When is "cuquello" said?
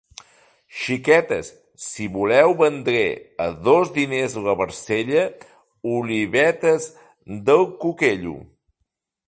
7.85-8.37